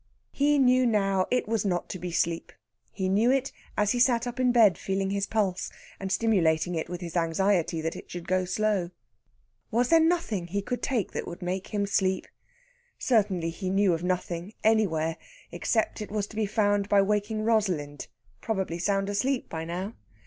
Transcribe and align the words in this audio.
He 0.31 0.57
knew 0.57 0.87
now 0.87 1.27
it 1.29 1.47
was 1.47 1.63
not 1.63 1.87
to 1.89 1.99
be 1.99 2.11
sleep; 2.11 2.51
he 2.91 3.07
knew 3.07 3.29
it 3.29 3.51
as 3.77 3.91
he 3.91 3.99
sat 3.99 4.25
up 4.25 4.39
in 4.39 4.51
bed 4.51 4.75
feeling 4.75 5.11
his 5.11 5.27
pulse, 5.27 5.69
and 5.99 6.11
stimulating 6.11 6.73
it 6.73 6.89
with 6.89 7.01
his 7.01 7.15
anxiety 7.15 7.81
that 7.81 7.95
it 7.95 8.09
should 8.09 8.27
go 8.27 8.43
slow. 8.43 8.89
Was 9.69 9.89
there 9.89 9.99
nothing 9.99 10.47
he 10.47 10.63
could 10.63 10.81
take 10.81 11.11
that 11.11 11.27
would 11.27 11.43
make 11.43 11.67
him 11.67 11.85
sleep? 11.85 12.27
Certainly 12.97 13.51
he 13.51 13.69
knew 13.69 13.93
of 13.93 14.03
nothing, 14.03 14.55
anywhere, 14.63 15.17
except 15.51 16.01
it 16.01 16.09
was 16.09 16.25
to 16.25 16.35
be 16.35 16.47
found 16.47 16.89
by 16.89 17.03
waking 17.03 17.43
Rosalind, 17.43 18.07
probably 18.41 18.79
sound 18.79 19.07
asleep 19.07 19.49
by 19.49 19.65
now. 19.65 19.93